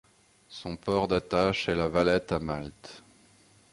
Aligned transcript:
Son 0.49 0.77
port 0.77 1.07
d'attache 1.07 1.69
est 1.69 1.75
La 1.75 1.87
Valette 1.87 2.31
à 2.31 2.39
Malte. 2.39 3.03